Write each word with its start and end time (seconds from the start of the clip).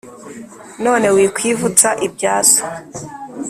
none 0.83 1.07
wikwivutsa 1.15 1.89
ibya 2.07 2.33
so! 2.51 2.63